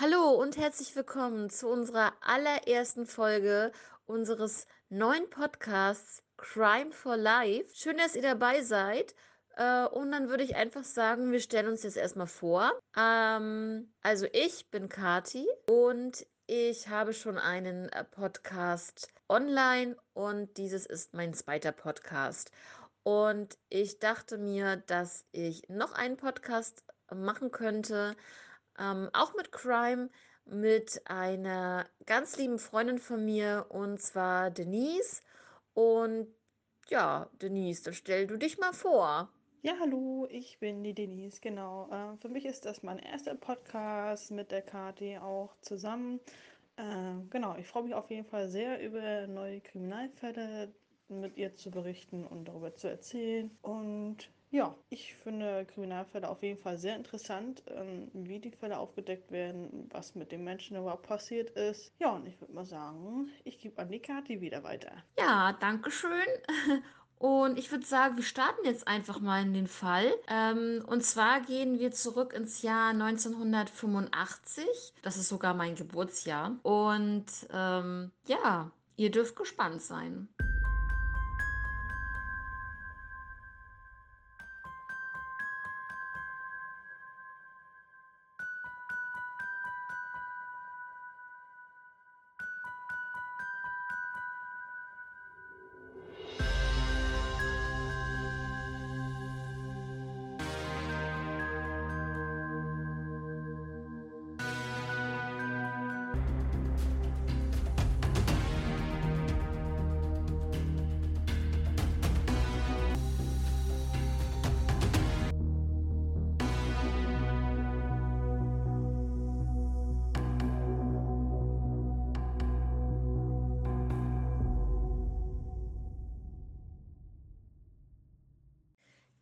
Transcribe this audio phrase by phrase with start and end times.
[0.00, 3.72] Hallo und herzlich willkommen zu unserer allerersten Folge
[4.06, 7.74] unseres neuen Podcasts Crime for Life.
[7.74, 9.16] Schön, dass ihr dabei seid.
[9.56, 12.78] Äh, und dann würde ich einfach sagen, wir stellen uns jetzt erstmal vor.
[12.96, 20.86] Ähm, also ich bin Kati und ich habe schon einen äh, Podcast online und dieses
[20.86, 22.52] ist mein zweiter Podcast.
[23.02, 28.14] Und ich dachte mir, dass ich noch einen Podcast machen könnte
[28.78, 30.10] ähm, auch mit Crime,
[30.44, 35.22] mit einer ganz lieben Freundin von mir und zwar Denise.
[35.74, 36.28] Und
[36.88, 39.30] ja, Denise, dann stell du dich mal vor.
[39.62, 41.88] Ja, hallo, ich bin die Denise, genau.
[41.90, 46.20] Äh, für mich ist das mein erster Podcast mit der Kathi auch zusammen.
[46.76, 50.72] Äh, genau, ich freue mich auf jeden Fall sehr über neue Kriminalfälle
[51.08, 53.50] mit ihr zu berichten und darüber zu erzählen.
[53.62, 59.30] Und ja, ich finde Kriminalfälle auf jeden Fall sehr interessant, ähm, wie die Fälle aufgedeckt
[59.30, 61.92] werden, was mit den Menschen überhaupt passiert ist.
[61.98, 64.92] Ja, und ich würde mal sagen, ich gebe an die Kathi wieder weiter.
[65.18, 66.26] Ja, danke schön.
[67.18, 70.14] Und ich würde sagen, wir starten jetzt einfach mal in den Fall.
[70.28, 74.64] Ähm, und zwar gehen wir zurück ins Jahr 1985.
[75.02, 76.56] Das ist sogar mein Geburtsjahr.
[76.62, 80.28] Und ähm, ja, ihr dürft gespannt sein.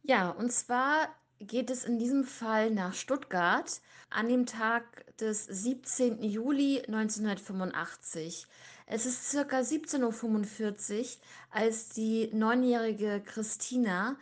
[0.08, 1.08] Ja, und zwar
[1.40, 6.22] geht es in diesem Fall nach Stuttgart an dem Tag des 17.
[6.22, 8.46] Juli 1985.
[8.86, 11.06] Es ist circa 17.45 Uhr,
[11.50, 14.14] als die neunjährige Christina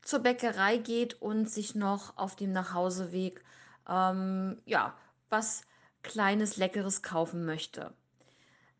[0.00, 3.44] zur Bäckerei geht und sich noch auf dem Nachhauseweg
[3.86, 4.96] ähm, ja,
[5.28, 5.64] was
[6.02, 7.92] Kleines, Leckeres kaufen möchte.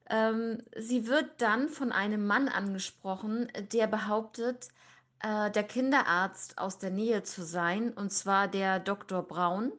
[0.08, 4.68] Ähm, sie wird dann von einem Mann angesprochen, der behauptet,
[5.26, 9.22] äh, der Kinderarzt aus der Nähe zu sein, und zwar der Dr.
[9.22, 9.72] Braun.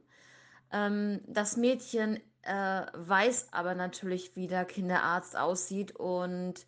[0.71, 6.65] Ähm, das Mädchen äh, weiß aber natürlich, wie der Kinderarzt aussieht und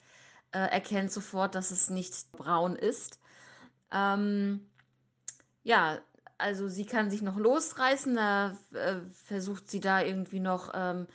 [0.53, 3.19] äh, erkennt sofort, dass es nicht Braun ist.
[3.91, 4.69] Ähm,
[5.63, 5.99] ja,
[6.37, 11.07] also sie kann sich noch losreißen, da äh, versucht sie da irgendwie noch ähm,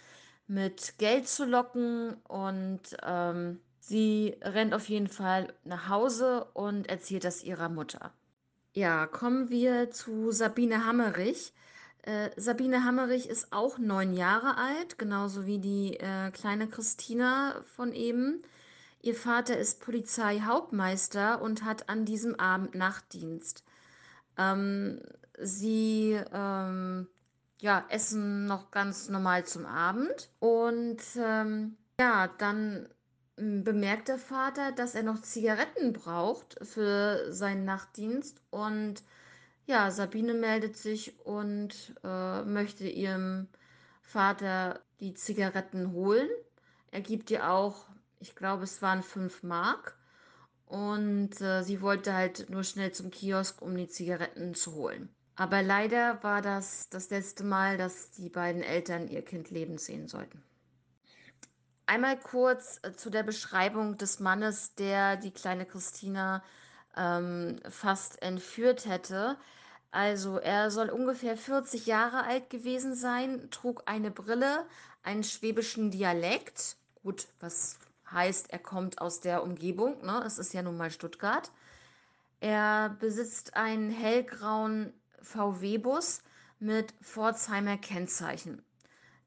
[0.47, 7.25] mit Geld zu locken und ähm, sie rennt auf jeden Fall nach Hause und erzählt
[7.25, 8.13] das ihrer Mutter.
[8.73, 11.53] Ja, kommen wir zu Sabine Hammerich.
[12.03, 17.93] Äh, Sabine Hammerich ist auch neun Jahre alt, genauso wie die äh, kleine Christina von
[17.93, 18.43] eben.
[19.01, 23.65] Ihr Vater ist Polizeihauptmeister und hat an diesem Abend Nachtdienst.
[24.39, 25.01] Ähm,
[25.39, 27.07] sie ähm,
[27.61, 30.31] ja, essen noch ganz normal zum Abend.
[30.39, 32.89] Und ähm, ja, dann
[33.39, 38.41] ähm, bemerkt der Vater, dass er noch Zigaretten braucht für seinen Nachtdienst.
[38.51, 39.03] Und
[39.67, 43.49] ja, Sabine meldet sich und äh, möchte ihrem
[44.03, 46.29] Vater die Zigaretten holen.
[46.91, 47.87] Er gibt ihr auch,
[48.21, 49.97] ich glaube, es waren fünf Mark.
[50.67, 55.09] Und äh, sie wollte halt nur schnell zum Kiosk, um die Zigaretten zu holen.
[55.37, 60.09] Aber leider war das das letzte Mal, dass die beiden Eltern ihr Kind leben sehen
[60.09, 60.43] sollten.
[61.87, 66.43] Einmal kurz äh, zu der Beschreibung des Mannes, der die kleine Christina
[66.97, 69.37] ähm, fast entführt hätte.
[69.91, 74.67] Also er soll ungefähr 40 Jahre alt gewesen sein, trug eine Brille,
[75.03, 76.77] einen schwäbischen Dialekt.
[77.03, 77.79] Gut, was
[78.11, 80.23] heißt, er kommt aus der Umgebung, ne?
[80.27, 81.51] Es ist ja nun mal Stuttgart.
[82.41, 86.23] Er besitzt einen hellgrauen VW-Bus
[86.59, 88.64] mit Pforzheimer Kennzeichen.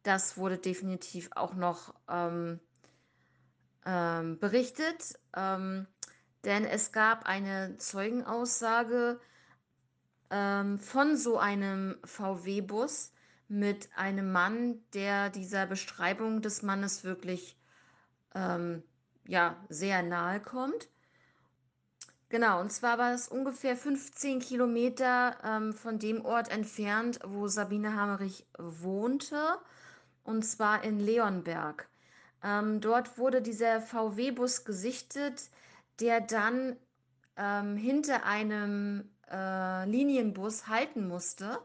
[0.07, 2.61] Das wurde definitiv auch noch ähm,
[3.85, 5.85] ähm, berichtet, ähm,
[6.45, 9.19] denn es gab eine Zeugenaussage
[10.29, 13.11] ähm, von so einem VW-Bus
[13.49, 17.59] mit einem Mann, der dieser Beschreibung des Mannes wirklich
[18.33, 18.83] ähm,
[19.25, 20.87] ja, sehr nahe kommt.
[22.29, 27.93] Genau, und zwar war es ungefähr 15 Kilometer ähm, von dem Ort entfernt, wo Sabine
[27.93, 29.59] Hammerich wohnte.
[30.27, 31.87] Und zwar in Leonberg.
[32.43, 35.49] Ähm, dort wurde dieser VW-Bus gesichtet,
[35.99, 36.75] der dann
[37.37, 41.59] ähm, hinter einem äh, Linienbus halten musste.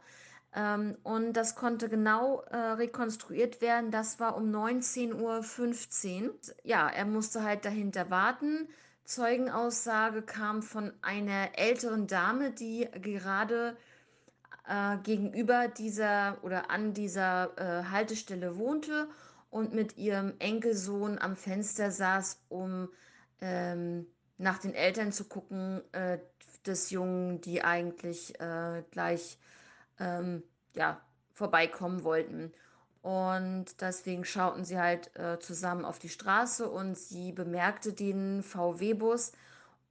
[0.55, 3.91] Ähm, und das konnte genau äh, rekonstruiert werden.
[3.91, 6.35] Das war um 19.15 Uhr.
[6.63, 8.69] Ja, er musste halt dahinter warten.
[9.05, 13.77] Zeugenaussage kam von einer älteren Dame, die gerade
[14.73, 19.07] äh, gegenüber dieser oder an dieser äh, Haltestelle wohnte
[19.51, 22.89] und mit ihrem Enkelsohn am Fenster saß, um
[23.43, 24.07] ähm,
[24.39, 26.19] nach den Eltern zu gucken äh,
[26.65, 29.39] des Jungen, die eigentlich äh, gleich
[30.01, 30.43] ähm,
[30.75, 31.01] ja,
[31.35, 32.53] vorbeikommen wollten.
[33.03, 39.33] Und deswegen schauten sie halt äh, zusammen auf die Straße und sie bemerkte den VW-Bus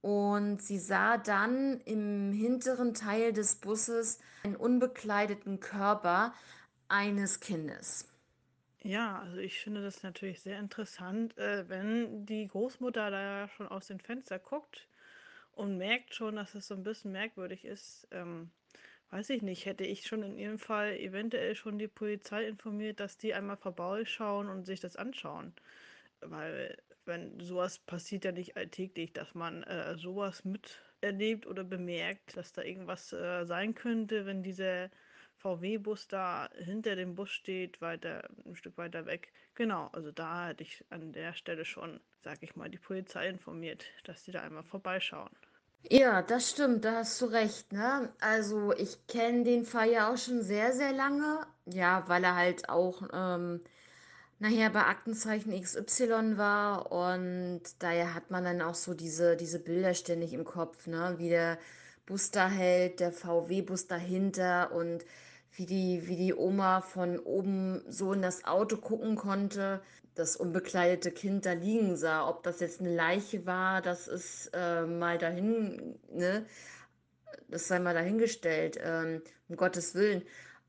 [0.02, 6.34] und sie sah dann im hinteren Teil des Busses einen unbekleideten Körper
[6.88, 8.08] eines Kindes.
[8.82, 13.86] Ja, also ich finde das natürlich sehr interessant, äh, wenn die Großmutter da schon aus
[13.86, 14.88] dem Fenster guckt
[15.52, 18.08] und merkt schon, dass es so ein bisschen merkwürdig ist.
[18.10, 18.50] Ähm,
[19.10, 23.18] weiß ich nicht, hätte ich schon in ihrem Fall eventuell schon die Polizei informiert, dass
[23.18, 25.54] die einmal vorbeischauen und sich das anschauen.
[26.20, 26.76] Weil,
[27.06, 32.62] wenn sowas passiert ja nicht alltäglich, dass man äh, sowas miterlebt oder bemerkt, dass da
[32.62, 34.90] irgendwas äh, sein könnte, wenn dieser
[35.38, 39.32] VW-Bus da hinter dem Bus steht, weiter, ein Stück weiter weg.
[39.54, 43.84] Genau, also da hätte ich an der Stelle schon, sag ich mal, die Polizei informiert,
[44.04, 45.30] dass die da einmal vorbeischauen.
[45.90, 48.12] Ja, das stimmt, da hast du recht, ne?
[48.20, 51.46] Also ich kenne den Fall ja auch schon sehr, sehr lange.
[51.66, 53.60] Ja, weil er halt auch ähm,
[54.42, 59.94] nachher bei Aktenzeichen XY war und daher hat man dann auch so diese, diese Bilder
[59.94, 61.14] ständig im Kopf, ne?
[61.18, 61.58] Wie der
[62.06, 65.04] Bus da hält, der VW-Bus dahinter und
[65.52, 69.80] wie die, wie die Oma von oben so in das Auto gucken konnte,
[70.16, 72.28] das unbekleidete Kind da liegen sah.
[72.28, 76.46] Ob das jetzt eine Leiche war, das ist äh, mal dahin, ne?
[77.48, 80.22] Das sei mal dahingestellt, ähm, um Gottes Willen.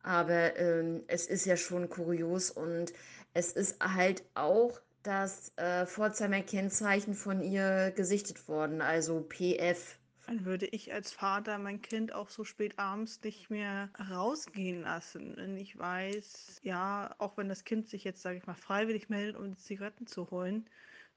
[0.04, 2.94] Aber ähm, es ist ja schon kurios und
[3.34, 9.98] es ist halt auch das äh, Pforzheimer Kennzeichen von ihr gesichtet worden, also PF.
[10.28, 15.34] Dann würde ich als Vater mein Kind auch so spät abends nicht mehr rausgehen lassen.
[15.36, 19.36] Wenn ich weiß, ja, auch wenn das Kind sich jetzt, sage ich mal, freiwillig meldet,
[19.36, 20.70] um Zigaretten zu holen,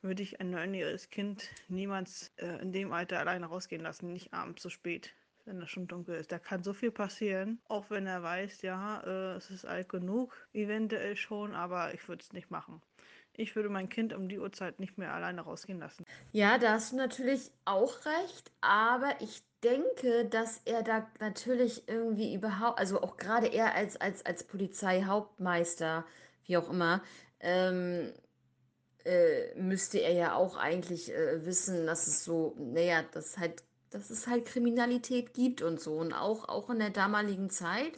[0.02, 4.62] würde ich ein neunjähriges Kind niemals äh, in dem Alter alleine rausgehen lassen, nicht abends
[4.62, 5.14] so spät,
[5.46, 6.32] wenn es schon dunkel ist.
[6.32, 10.34] Da kann so viel passieren, auch wenn er weiß, ja, äh, es ist alt genug,
[10.52, 12.82] eventuell schon, aber ich würde es nicht machen.
[13.38, 16.04] Ich würde mein Kind um die Uhrzeit nicht mehr alleine rausgehen lassen.
[16.32, 22.34] Ja, da hast du natürlich auch recht, aber ich denke, dass er da natürlich irgendwie
[22.34, 26.06] überhaupt, also auch gerade er als, als, als Polizeihauptmeister,
[26.44, 27.02] wie auch immer,
[27.40, 28.12] ähm,
[29.04, 34.10] äh, müsste er ja auch eigentlich äh, wissen, dass es so, naja, dass halt, dass
[34.10, 35.96] es halt Kriminalität gibt und so.
[35.98, 37.92] Und auch, auch in der damaligen Zeit.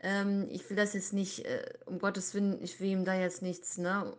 [0.00, 3.42] Ähm, ich will das jetzt nicht, äh, um Gottes Willen, ich will ihm da jetzt
[3.42, 4.14] nichts, ne?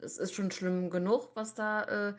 [0.00, 2.14] Es ist schon schlimm genug, was da äh,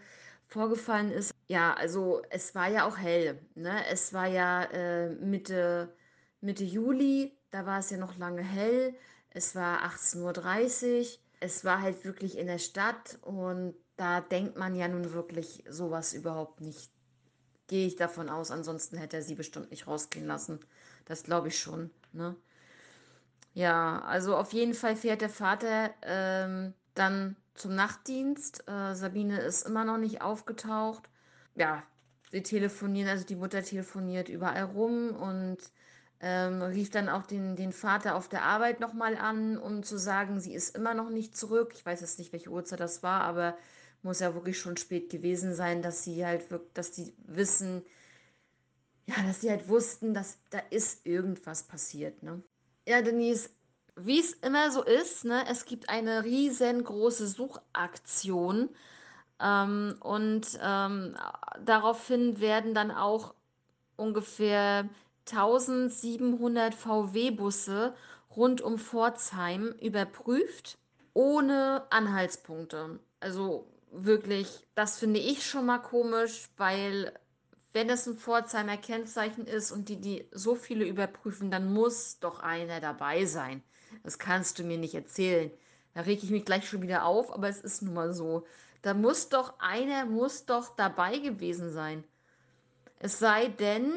[0.47, 1.33] vorgefallen ist.
[1.47, 3.85] Ja, also es war ja auch hell, ne?
[3.89, 5.93] Es war ja äh, Mitte,
[6.41, 8.95] Mitte Juli, da war es ja noch lange hell.
[9.29, 11.19] Es war 18.30 Uhr.
[11.39, 16.13] Es war halt wirklich in der Stadt und da denkt man ja nun wirklich sowas
[16.13, 16.91] überhaupt nicht.
[17.71, 20.59] Gehe ich davon aus, ansonsten hätte er sie bestimmt nicht rausgehen lassen.
[21.05, 22.35] Das glaube ich schon, ne?
[23.53, 28.67] Ja, also auf jeden Fall fährt der Vater ähm, dann zum Nachtdienst.
[28.67, 31.07] Äh, Sabine ist immer noch nicht aufgetaucht.
[31.55, 31.81] Ja,
[32.33, 35.59] sie telefonieren, also die Mutter telefoniert überall rum und
[36.19, 40.41] ähm, rief dann auch den, den Vater auf der Arbeit nochmal an, um zu sagen,
[40.41, 41.71] sie ist immer noch nicht zurück.
[41.73, 43.55] Ich weiß jetzt nicht, welche Uhrzeit das war, aber
[44.03, 47.83] muss ja wirklich schon spät gewesen sein, dass sie halt wirklich, dass die wissen,
[49.05, 52.41] ja, dass sie halt wussten, dass da ist irgendwas passiert, ne?
[52.87, 53.49] Ja, Denise,
[53.95, 58.69] wie es immer so ist, ne, es gibt eine riesengroße Suchaktion
[59.39, 61.15] ähm, und ähm,
[61.63, 63.33] daraufhin werden dann auch
[63.97, 64.89] ungefähr
[65.29, 67.93] 1700 VW-Busse
[68.35, 70.77] rund um Pforzheim überprüft,
[71.13, 72.99] ohne Anhaltspunkte.
[73.19, 77.13] Also wirklich, das finde ich schon mal komisch, weil
[77.73, 82.39] wenn es ein Pforzheimer Kennzeichen ist und die, die so viele überprüfen, dann muss doch
[82.39, 83.63] einer dabei sein.
[84.03, 85.51] Das kannst du mir nicht erzählen.
[85.93, 88.45] Da reg ich mich gleich schon wieder auf, aber es ist nun mal so.
[88.81, 92.03] Da muss doch einer, muss doch dabei gewesen sein.
[92.99, 93.93] Es sei denn,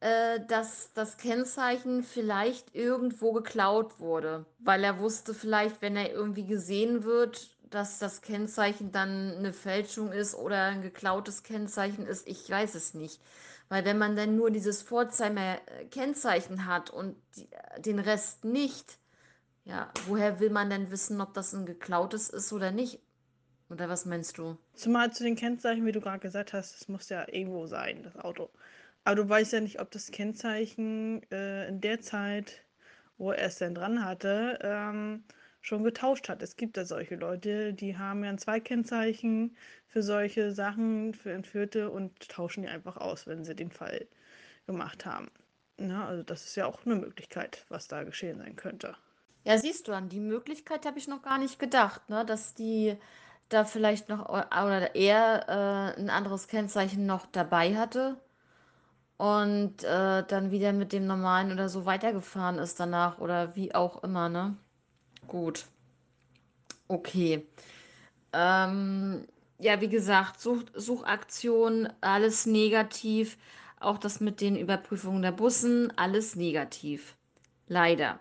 [0.00, 6.46] äh, dass das Kennzeichen vielleicht irgendwo geklaut wurde, weil er wusste vielleicht, wenn er irgendwie
[6.46, 12.26] gesehen wird, dass das Kennzeichen dann eine Fälschung ist oder ein geklautes Kennzeichen ist.
[12.26, 13.20] Ich weiß es nicht.
[13.68, 18.98] Weil wenn man dann nur dieses Pforzheimer äh, Kennzeichen hat und die, den Rest nicht,
[19.64, 23.00] ja, woher will man denn wissen, ob das ein geklautes ist oder nicht?
[23.68, 24.56] Oder was meinst du?
[24.74, 28.16] Zumal zu den Kennzeichen, wie du gerade gesagt hast, es muss ja irgendwo sein, das
[28.16, 28.48] Auto.
[29.02, 32.62] Aber du weißt ja nicht, ob das Kennzeichen äh, in der Zeit,
[33.18, 35.24] wo er es denn dran hatte, ähm,
[35.66, 36.42] schon getauscht hat.
[36.42, 39.56] Es gibt ja solche Leute, die haben ja ein Zweikennzeichen
[39.88, 44.06] für solche Sachen, für Entführte und tauschen die einfach aus, wenn sie den Fall
[44.66, 45.28] gemacht haben.
[45.76, 48.96] Na, also das ist ja auch eine Möglichkeit, was da geschehen sein könnte.
[49.44, 52.24] Ja, siehst du, an die Möglichkeit habe ich noch gar nicht gedacht, ne?
[52.24, 52.96] Dass die
[53.48, 58.16] da vielleicht noch oder er äh, ein anderes Kennzeichen noch dabei hatte
[59.18, 64.02] und äh, dann wieder mit dem normalen oder so weitergefahren ist danach oder wie auch
[64.02, 64.56] immer, ne?
[65.28, 65.66] Gut,
[66.88, 67.46] okay.
[68.32, 69.26] Ähm,
[69.58, 73.38] ja, wie gesagt, Such Suchaktion, alles negativ.
[73.80, 77.16] Auch das mit den Überprüfungen der Bussen, alles negativ.
[77.68, 78.20] Leider.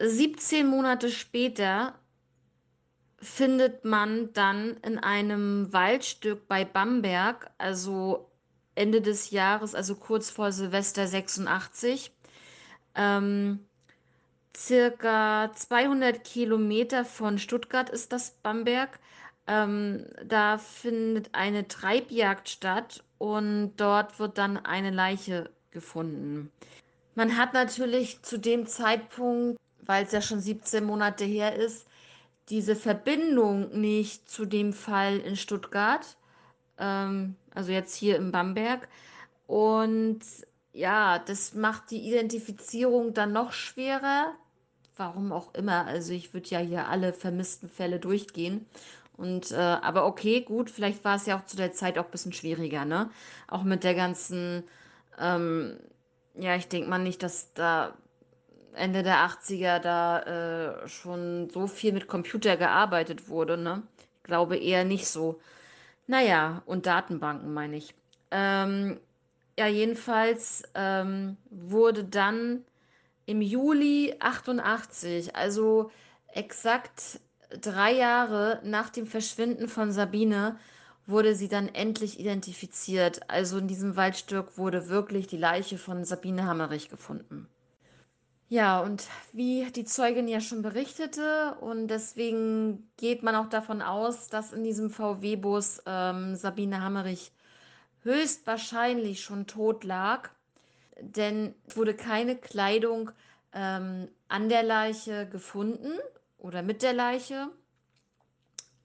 [0.00, 1.94] 17 Monate später
[3.20, 8.30] findet man dann in einem Waldstück bei Bamberg, also
[8.76, 12.12] Ende des Jahres, also kurz vor Silvester 86,
[12.94, 13.67] ähm,
[14.56, 18.98] circa 200 Kilometer von Stuttgart ist das Bamberg.
[19.46, 26.50] Ähm, da findet eine Treibjagd statt und dort wird dann eine Leiche gefunden.
[27.14, 31.86] Man hat natürlich zu dem Zeitpunkt, weil es ja schon 17 Monate her ist,
[32.48, 36.16] diese Verbindung nicht zu dem Fall in Stuttgart,
[36.78, 38.88] ähm, also jetzt hier in Bamberg.
[39.46, 40.20] Und
[40.78, 44.34] ja, das macht die Identifizierung dann noch schwerer.
[44.96, 45.86] Warum auch immer.
[45.86, 48.64] Also ich würde ja hier alle vermissten Fälle durchgehen.
[49.16, 52.10] Und äh, aber okay, gut, vielleicht war es ja auch zu der Zeit auch ein
[52.12, 53.10] bisschen schwieriger, ne?
[53.48, 54.62] Auch mit der ganzen,
[55.18, 55.78] ähm,
[56.36, 57.94] ja, ich denke mal nicht, dass da
[58.74, 63.82] Ende der 80er da äh, schon so viel mit Computer gearbeitet wurde, ne?
[64.18, 65.40] Ich glaube eher nicht so.
[66.06, 67.94] Naja, und Datenbanken meine ich.
[68.30, 69.00] Ähm,
[69.58, 72.64] ja, jedenfalls ähm, wurde dann
[73.26, 75.90] im Juli 88, also
[76.32, 77.18] exakt
[77.60, 80.60] drei Jahre nach dem Verschwinden von Sabine,
[81.06, 83.28] wurde sie dann endlich identifiziert.
[83.28, 87.48] Also in diesem Waldstück wurde wirklich die Leiche von Sabine Hammerich gefunden.
[88.48, 94.28] Ja, und wie die Zeugin ja schon berichtete, und deswegen geht man auch davon aus,
[94.28, 97.32] dass in diesem VW-Bus ähm, Sabine Hammerich
[98.02, 100.30] höchstwahrscheinlich schon tot lag,
[101.00, 103.10] denn es wurde keine Kleidung
[103.52, 105.92] ähm, an der Leiche gefunden
[106.38, 107.48] oder mit der Leiche.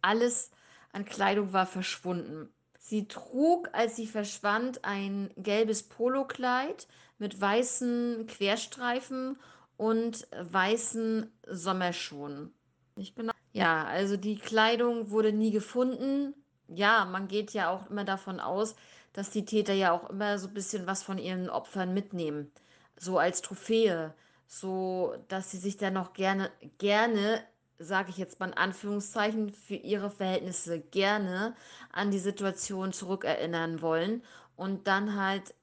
[0.02, 0.52] Alles
[0.92, 2.50] an Kleidung war verschwunden.
[2.80, 9.40] Sie trug, als sie verschwand, ein gelbes Polokleid mit weißen Querstreifen
[9.78, 12.54] und weißen Sommerschuhen.
[12.96, 13.34] Nicht genau.
[13.54, 16.34] Ja, also die Kleidung wurde nie gefunden.
[16.68, 18.76] Ja, man geht ja auch immer davon aus,
[19.14, 22.52] dass die Täter ja auch immer so ein bisschen was von ihren Opfern mitnehmen.
[22.98, 24.14] So als Trophäe.
[24.48, 27.44] So, dass sie sich dann noch gerne, gerne,
[27.80, 31.56] sage ich jetzt mal in Anführungszeichen, für ihre Verhältnisse gerne
[31.92, 34.24] an die Situation zurückerinnern wollen
[34.56, 35.56] und dann halt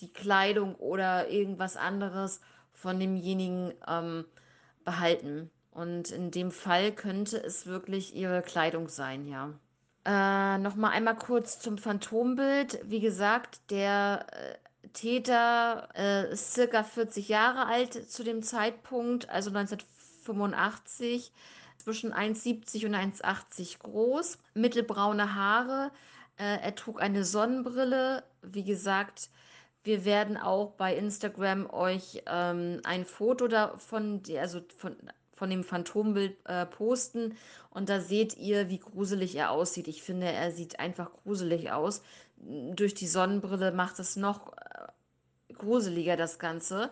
[0.00, 2.40] die Kleidung oder irgendwas anderes
[2.72, 4.24] von demjenigen ähm,
[4.84, 5.50] behalten.
[5.70, 9.52] Und in dem Fall könnte es wirklich ihre Kleidung sein, ja.
[10.04, 12.78] Äh, noch mal einmal kurz zum Phantombild.
[12.84, 19.50] Wie gesagt, der äh, Täter äh, ist circa 40 Jahre alt zu dem Zeitpunkt, also
[19.50, 21.32] 1985,
[21.78, 25.90] zwischen 1,70 und 1,80 groß, mittelbraune Haare.
[26.36, 28.24] Äh, er trug eine Sonnenbrille.
[28.42, 29.30] Wie gesagt,
[29.84, 34.96] wir werden auch bei Instagram euch ähm, ein Foto davon, also von,
[35.34, 37.36] von dem Phantombild äh, posten.
[37.70, 39.88] Und da seht ihr, wie gruselig er aussieht.
[39.88, 42.02] Ich finde, er sieht einfach gruselig aus.
[42.36, 44.52] Durch die Sonnenbrille macht es noch
[45.54, 46.90] gruseliger, das Ganze.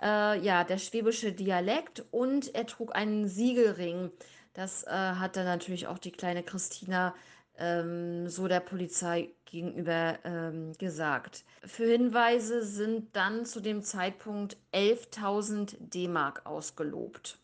[0.00, 4.10] Äh, ja, der schwäbische Dialekt und er trug einen Siegelring.
[4.54, 7.14] Das äh, hat dann natürlich auch die kleine Christina
[7.58, 11.44] ähm, so der Polizei gegenüber ähm, gesagt.
[11.64, 17.39] Für Hinweise sind dann zu dem Zeitpunkt 11.000 D-Mark ausgelobt.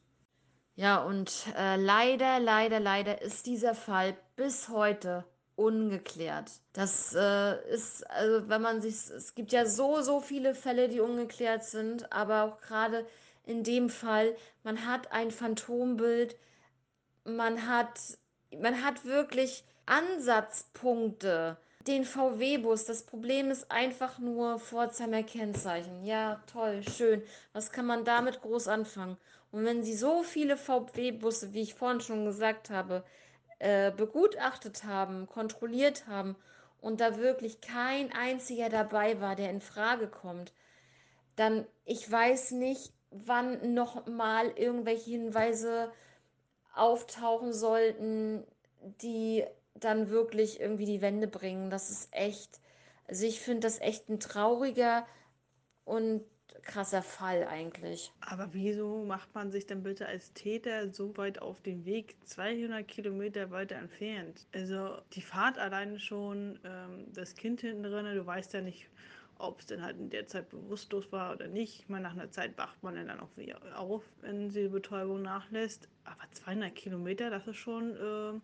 [0.77, 5.25] Ja, und äh, leider, leider, leider ist dieser Fall bis heute
[5.57, 6.51] ungeklärt.
[6.75, 11.01] Das äh, ist, also wenn man sich, es gibt ja so, so viele Fälle, die
[11.01, 13.07] ungeklärt sind, aber auch gerade
[13.47, 16.37] in dem Fall, man hat ein Phantombild,
[17.25, 17.99] man hat,
[18.61, 21.57] man hat wirklich Ansatzpunkte.
[21.87, 26.05] Den VW-Bus, das Problem ist einfach nur Pforzheimer Kennzeichen.
[26.05, 27.23] Ja, toll, schön.
[27.53, 29.17] Was kann man damit groß anfangen?
[29.57, 33.03] Und wenn Sie so viele VW-Busse, wie ich vorhin schon gesagt habe,
[33.59, 36.37] äh, begutachtet haben, kontrolliert haben
[36.83, 40.53] und da wirklich kein einziger dabei war, der in Frage kommt,
[41.37, 45.91] dann ich weiß nicht, wann noch mal irgendwelche Hinweise
[46.75, 48.45] auftauchen sollten,
[49.01, 51.71] die dann wirklich irgendwie die Wende bringen.
[51.71, 52.61] Das ist echt,
[53.09, 55.07] also ich finde das echt ein trauriger
[55.87, 56.27] und
[56.67, 58.13] krasser Fall eigentlich.
[58.21, 62.87] Aber wieso macht man sich denn bitte als Täter so weit auf den Weg, 200
[62.87, 64.47] Kilometer weiter entfernt?
[64.55, 68.89] Also die Fahrt alleine schon, ähm, das Kind hinten drin, du weißt ja nicht,
[69.39, 71.81] ob es denn halt in der Zeit bewusstlos war oder nicht.
[71.81, 75.23] Ich meine, nach einer Zeit wacht man dann auch wieder auf, wenn sie die Betäubung
[75.23, 75.89] nachlässt.
[76.05, 78.41] Aber 200 Kilometer, das ist schon äh,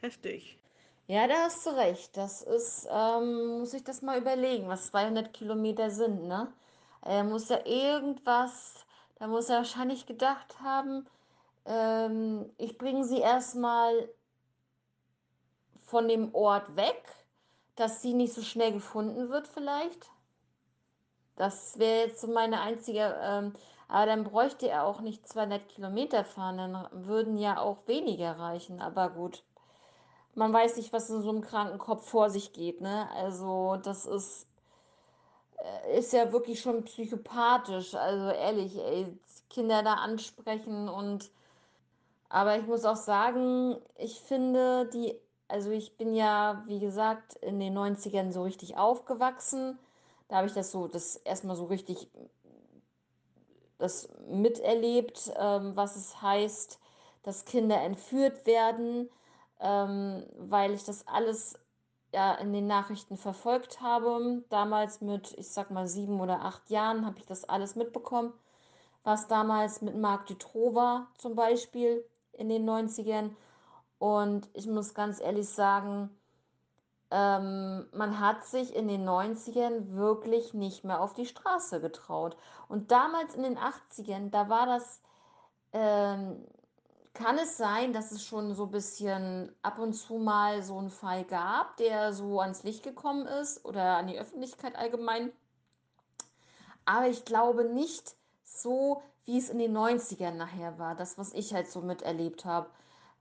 [0.00, 0.58] heftig.
[1.06, 2.16] Ja, da hast du recht.
[2.16, 6.52] Das ist, ähm, muss ich das mal überlegen, was 200 Kilometer sind, ne?
[7.04, 11.06] Er muss ja irgendwas, da muss er wahrscheinlich gedacht haben,
[11.66, 14.08] ähm, ich bringe sie erstmal
[15.82, 17.02] von dem Ort weg,
[17.76, 20.10] dass sie nicht so schnell gefunden wird vielleicht.
[21.36, 23.54] Das wäre jetzt so meine einzige, ähm,
[23.88, 28.80] aber dann bräuchte er auch nicht 200 Kilometer fahren, dann würden ja auch weniger reichen.
[28.80, 29.44] Aber gut,
[30.34, 33.08] man weiß nicht, was in so einem kranken Kopf vor sich geht, ne?
[33.14, 34.53] Also das ist, äh,
[35.96, 37.94] ist ja wirklich schon psychopathisch.
[37.94, 39.18] Also ehrlich, ey,
[39.50, 41.30] Kinder da ansprechen und
[42.28, 45.18] Aber ich muss auch sagen, ich finde die,
[45.48, 49.78] also ich bin ja, wie gesagt, in den Neunzigern so richtig aufgewachsen.
[50.28, 52.08] Da habe ich das so, das erstmal so richtig
[53.78, 56.78] das miterlebt, ähm, was es heißt,
[57.22, 59.10] dass Kinder entführt werden,
[59.60, 61.58] ähm, weil ich das alles
[62.14, 64.42] ja in den Nachrichten verfolgt habe.
[64.48, 68.32] Damals mit, ich sag mal, sieben oder acht Jahren habe ich das alles mitbekommen
[69.04, 73.36] was damals mit Marc Dutroux war, zum Beispiel in den Neunzigern.
[73.98, 76.10] Und ich muss ganz ehrlich sagen,
[77.10, 82.36] ähm, man hat sich in den Neunzigern wirklich nicht mehr auf die Straße getraut.
[82.68, 85.00] Und damals in den Achtzigern, da war das,
[85.72, 86.44] ähm,
[87.14, 90.90] kann es sein, dass es schon so ein bisschen ab und zu mal so einen
[90.90, 95.32] Fall gab, der so ans Licht gekommen ist oder an die Öffentlichkeit allgemein.
[96.84, 101.54] Aber ich glaube nicht so, wie es in den Neunzigern nachher war, das, was ich
[101.54, 102.68] halt so miterlebt habe.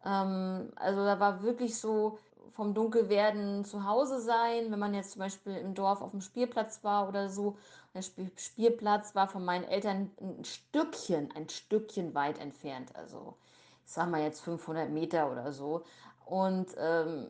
[0.03, 2.17] Ähm, also da war wirklich so
[2.51, 6.83] vom Dunkelwerden zu Hause sein, wenn man jetzt zum Beispiel im Dorf auf dem Spielplatz
[6.83, 7.57] war oder so.
[7.93, 12.95] Der Sp Spielplatz war von meinen Eltern ein Stückchen, ein Stückchen weit entfernt.
[12.95, 13.37] Also
[13.85, 15.83] ich sag mal jetzt 500 Meter oder so.
[16.25, 17.29] Und ähm,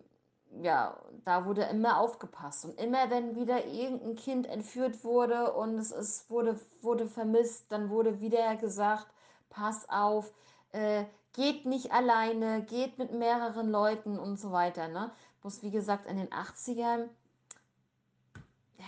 [0.62, 2.66] ja, da wurde immer aufgepasst.
[2.66, 7.89] Und immer, wenn wieder irgendein Kind entführt wurde und es ist, wurde, wurde vermisst, dann
[7.89, 9.08] wurde wieder gesagt,
[9.50, 10.32] pass auf,
[10.72, 15.12] äh, geht nicht alleine, geht mit mehreren Leuten und so weiter, ne?
[15.42, 17.10] Bloß wie gesagt, in den Achtzigern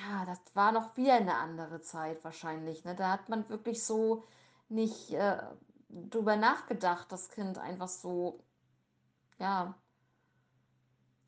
[0.04, 2.95] ja, das war noch wieder eine andere Zeit wahrscheinlich, ne?
[2.95, 4.23] Da hat man wirklich so
[4.69, 5.38] nicht äh,
[6.10, 8.43] drüber nachgedacht, das Kind einfach so,
[9.39, 9.75] ja.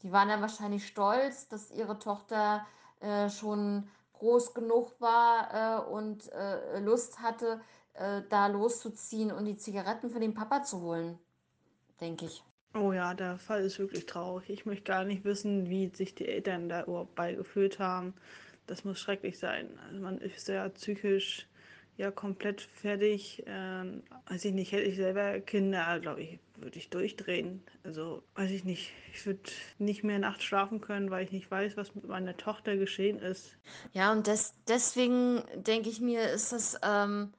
[0.03, 2.65] Die waren dann wahrscheinlich stolz, dass ihre Tochter
[2.99, 7.62] äh, schon groß genug war äh, und äh, Lust hatte,
[7.93, 11.17] äh, da loszuziehen und die Zigaretten für den Papa zu holen,
[11.99, 12.43] denke ich.
[12.75, 14.49] Oh ja, der Fall ist wirklich traurig.
[14.49, 18.13] Ich möchte gar nicht wissen, wie sich die Eltern da überhaupt beigefühlt haben.
[18.67, 19.80] Das muss schrecklich sein.
[19.88, 21.47] Also man ist ja psychisch
[21.97, 23.43] ja komplett fertig.
[23.47, 27.63] Ähm, weiß ich nicht, hätte ich selber Kinder, glaube ich, würde ich durchdrehen.
[27.83, 29.41] Also weiß ich nicht, ich würde
[29.79, 33.57] nicht mehr nachts schlafen können, weil ich nicht weiß, was mit meiner Tochter geschehen ist.
[33.93, 37.33] Ja, und des, deswegen denke ich mir, ist das ähm,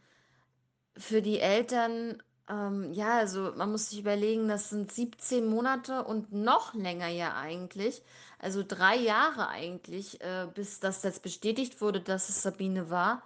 [0.96, 6.32] für die Eltern, ähm, ja, also man muss sich überlegen, das sind 17 Monate und
[6.32, 8.02] noch länger ja eigentlich,
[8.40, 13.22] also drei Jahre eigentlich, äh, bis das jetzt bestätigt wurde, dass es Sabine war.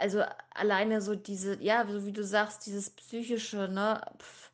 [0.00, 0.22] Also
[0.54, 4.00] alleine so diese, ja, so wie du sagst, dieses psychische, ne?
[4.18, 4.50] Pff,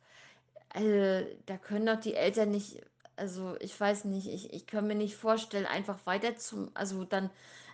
[0.69, 2.81] also, da können doch die Eltern nicht,
[3.15, 7.29] also ich weiß nicht, ich, ich kann mir nicht vorstellen, einfach weiter zum, also dann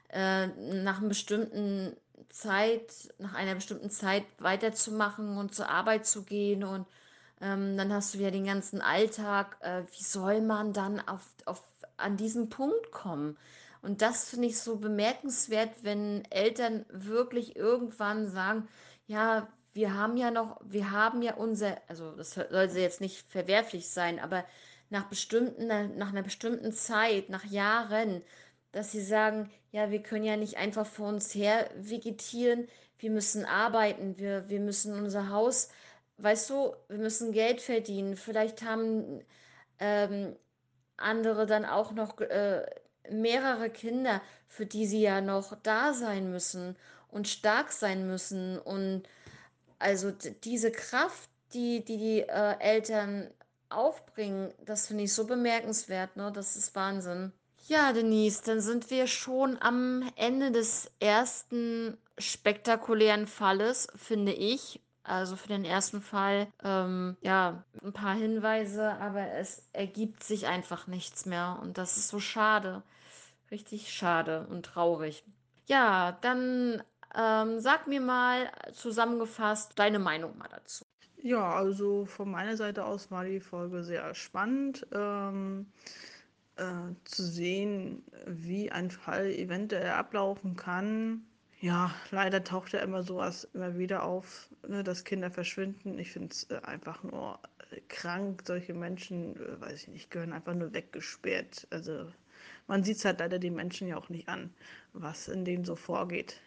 [0.10, 1.98] äh, nach einem bestimmten
[2.30, 6.88] Zeit, nach einer bestimmten Zeit weiterzumachen und zur Arbeit zu gehen und
[7.42, 9.58] ähm, dann hast du ja den ganzen Alltag.
[9.62, 11.64] Äh, wie soll man dann auf, auf
[11.98, 13.38] an diesen Punkt kommen.
[13.84, 18.70] Und das finde ich so bemerkenswert, wenn Eltern wirklich irgendwann sagen,
[19.08, 23.90] ja, wir haben ja noch, wir haben ja unser, also das soll jetzt nicht verwerflich
[23.90, 24.46] sein, aber
[24.90, 25.68] nach bestimmten,
[25.98, 28.24] nach einer bestimmten Zeit, nach Jahren,
[28.72, 32.68] dass sie sagen, ja, wir können ja nicht einfach vor uns her vegetieren,
[33.00, 35.70] wir müssen arbeiten, wir, wir müssen unser Haus,
[36.20, 38.16] weißt du, wir müssen Geld verdienen.
[38.16, 39.26] Vielleicht haben
[39.80, 40.38] ähm,
[40.96, 42.66] andere dann auch noch äh,
[43.10, 46.76] mehrere Kinder, für die sie ja noch da sein müssen
[47.10, 48.58] und stark sein müssen.
[48.60, 49.04] Und
[49.80, 53.30] also diese Kraft, die die, die äh, Eltern
[53.70, 56.32] aufbringen, das finde ich so bemerkenswert, ne?
[56.34, 57.32] Das ist Wahnsinn.
[57.68, 64.82] Ja, Denise, dann sind wir schon am Ende des ersten spektakulären Falles, finde ich.
[65.04, 70.88] Also für den ersten Fall, ähm, ja, ein paar Hinweise, aber es ergibt sich einfach
[70.88, 71.60] nichts mehr.
[71.62, 72.84] Und das ist so schade.
[73.52, 75.26] Richtig schade und traurig.
[75.68, 76.82] Ja, dann
[77.16, 80.86] ähm, sag mir mal zusammengefasst deine Meinung mal dazu.
[81.22, 84.88] Ja, also von meiner Seite aus war die Folge sehr spannend.
[84.92, 85.68] Ähm,
[86.56, 91.26] äh, zu sehen, wie ein Fall eventuell ablaufen kann.
[91.64, 95.98] Ja, leider taucht ja immer sowas immer wieder auf, ne, dass Kinder verschwinden.
[95.98, 97.40] Ich finde es äh, einfach nur
[97.72, 98.44] äh, krank.
[98.46, 101.66] Solche Menschen, äh, weiß ich nicht, gehören einfach nur weggesperrt.
[101.70, 102.12] Also
[102.68, 104.54] man sieht es halt leider den Menschen ja auch nicht an,
[104.92, 106.42] was in denen so vorgeht.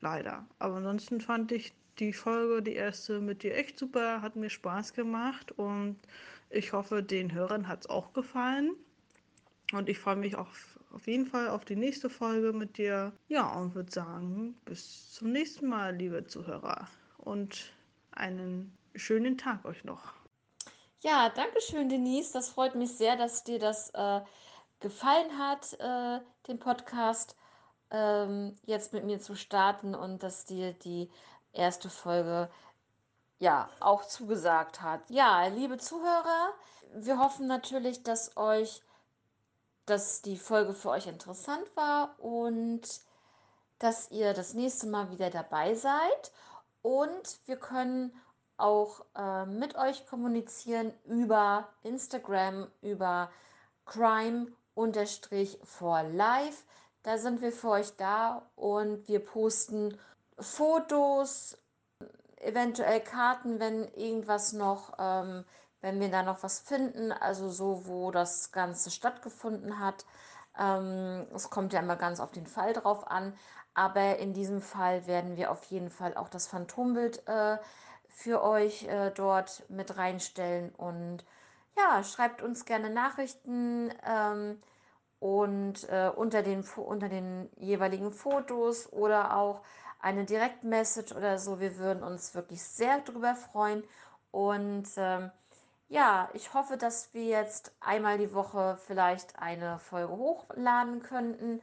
[0.00, 0.46] Leider.
[0.60, 4.92] Aber ansonsten fand ich die Folge, die erste mit dir echt super, hat mir Spaß
[4.92, 5.96] gemacht und
[6.50, 8.76] ich hoffe, den Hörern hat es auch gefallen.
[9.72, 13.12] Und ich freue mich auf, auf jeden Fall auf die nächste Folge mit dir.
[13.28, 16.88] Ja, und würde sagen, bis zum nächsten Mal, liebe Zuhörer.
[17.18, 17.72] Und
[18.12, 20.12] einen schönen Tag euch noch.
[21.00, 22.32] Ja, danke schön, Denise.
[22.32, 24.20] Das freut mich sehr, dass dir das äh,
[24.80, 27.36] gefallen hat, äh, den Podcast
[27.90, 31.10] ähm, jetzt mit mir zu starten und dass dir die
[31.52, 32.50] erste Folge
[33.38, 35.08] ja auch zugesagt hat.
[35.10, 36.52] Ja, liebe Zuhörer,
[36.94, 38.82] wir hoffen natürlich, dass euch,
[39.86, 42.82] dass die Folge für euch interessant war und
[43.78, 46.32] dass ihr das nächste Mal wieder dabei seid
[46.82, 48.12] und wir können
[48.56, 53.30] auch äh, mit euch kommunizieren über Instagram, über
[53.86, 56.62] crime-for-life.
[57.02, 59.98] Da sind wir für euch da und wir posten
[60.38, 61.58] Fotos,
[62.36, 65.44] eventuell Karten, wenn irgendwas noch, ähm,
[65.84, 70.06] wenn wir da noch was finden, also so, wo das Ganze stattgefunden hat.
[70.58, 73.34] Ähm, es kommt ja immer ganz auf den Fall drauf an,
[73.74, 77.58] aber in diesem Fall werden wir auf jeden Fall auch das Phantombild äh,
[78.08, 81.26] für euch äh, dort mit reinstellen und
[81.76, 83.92] ja, schreibt uns gerne Nachrichten.
[84.06, 84.62] Ähm,
[85.18, 89.62] und äh, unter den, unter den jeweiligen Fotos oder auch
[90.00, 91.60] eine Direktmessage oder so.
[91.60, 93.84] Wir würden uns wirklich sehr darüber freuen.
[94.30, 95.30] Und ähm,
[95.94, 101.62] ja, ich hoffe, dass wir jetzt einmal die Woche vielleicht eine Folge hochladen könnten.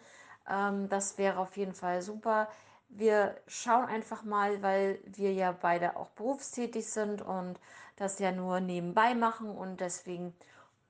[0.50, 2.50] Ähm, das wäre auf jeden Fall super.
[2.90, 7.60] Wir schauen einfach mal, weil wir ja beide auch berufstätig sind und
[7.96, 10.34] das ja nur nebenbei machen und deswegen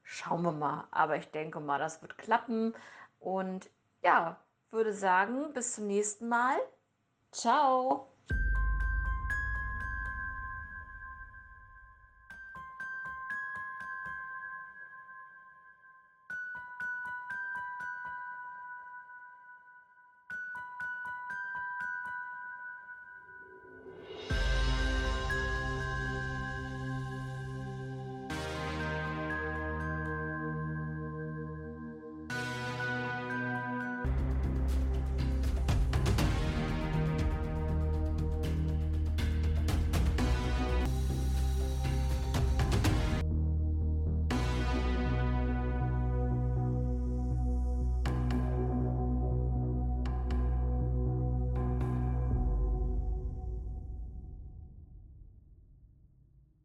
[0.04, 0.88] Schauen wir mal.
[0.92, 2.74] Aber ich denke mal, das wird klappen.
[3.20, 3.70] Und
[4.04, 4.38] ja,
[4.70, 6.58] würde sagen, bis zum nächsten Mal.
[7.32, 8.11] Ciao.